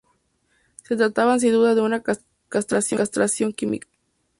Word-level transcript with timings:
Se 0.83 0.95
trataba 0.95 1.37
sin 1.37 1.51
duda 1.51 1.75
de 1.75 1.81
una 1.81 2.01
castración 2.01 3.53
química. 3.53 3.87